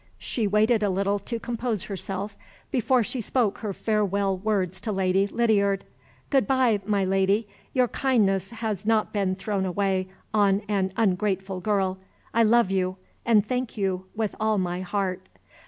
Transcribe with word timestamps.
She 0.17 0.47
waited 0.47 0.81
a 0.81 0.89
little 0.89 1.19
to 1.19 1.39
compose 1.39 1.83
herself 1.83 2.35
before 2.71 3.03
she 3.03 3.21
spoke 3.21 3.59
her 3.59 3.71
farewell 3.71 4.35
words 4.35 4.81
to 4.81 4.91
Lady 4.91 5.27
Lydiard. 5.27 5.85
"Good 6.31 6.47
by, 6.47 6.81
my 6.87 7.05
Lady. 7.05 7.47
Your 7.73 7.87
kindness 7.87 8.49
has 8.49 8.83
not 8.83 9.13
been 9.13 9.35
thrown 9.35 9.63
away 9.63 10.07
on 10.33 10.63
an 10.67 10.91
ungrateful 10.97 11.59
girl. 11.59 11.99
I 12.33 12.41
love 12.41 12.71
you, 12.71 12.97
and 13.27 13.45
thank 13.47 13.77
you, 13.77 14.07
with 14.15 14.33
all 14.39 14.57
my 14.57 14.81
heart." 14.81 15.29